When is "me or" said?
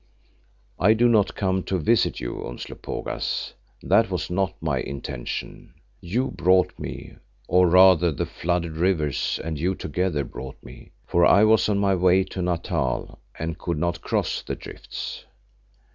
6.79-7.67